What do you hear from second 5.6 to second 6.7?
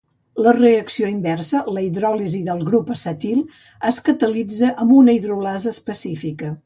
específica.